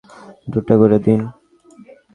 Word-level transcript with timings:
দুটা 0.47 0.73
করে 0.77 0.97
দিন। 1.05 1.19